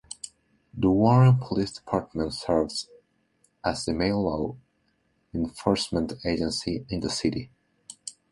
[0.73, 2.87] The Warren Police Department serves
[3.63, 4.55] as the main law
[5.31, 7.51] enforcement agency in the city.